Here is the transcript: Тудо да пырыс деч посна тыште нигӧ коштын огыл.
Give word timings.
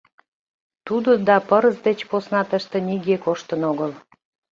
Тудо 0.87 1.09
да 1.27 1.37
пырыс 1.49 1.77
деч 1.87 1.99
посна 2.09 2.41
тыште 2.49 2.77
нигӧ 2.87 3.15
коштын 3.25 3.61
огыл. 3.71 3.91